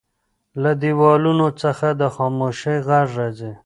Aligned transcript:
له 0.63 0.71
دیوالونو 0.81 1.47
څخه 1.61 1.87
د 1.99 2.03
خاموشۍ 2.15 2.77
غږ 2.87 3.07
راځي. 3.19 3.51